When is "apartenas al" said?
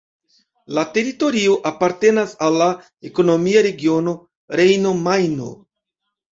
1.73-2.57